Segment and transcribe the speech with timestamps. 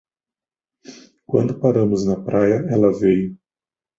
[1.27, 3.37] Quando paramos na praia, ela veio.